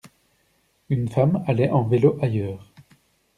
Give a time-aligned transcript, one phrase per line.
[0.89, 2.73] Une femme allait en vélo ailleurs.